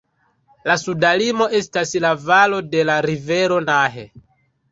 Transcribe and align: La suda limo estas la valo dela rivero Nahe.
La 0.69 0.75
suda 0.83 1.09
limo 1.21 1.47
estas 1.59 1.91
la 2.07 2.13
valo 2.23 2.61
dela 2.71 2.95
rivero 3.09 3.59
Nahe. 3.67 4.07